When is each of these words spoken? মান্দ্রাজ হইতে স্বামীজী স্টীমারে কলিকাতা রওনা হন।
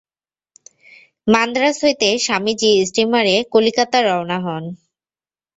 মান্দ্রাজ 1.27 1.75
হইতে 1.83 2.09
স্বামীজী 2.19 2.71
স্টীমারে 2.89 3.35
কলিকাতা 3.53 3.99
রওনা 4.07 4.37
হন। 4.45 4.63